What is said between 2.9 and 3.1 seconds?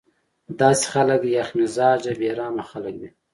وي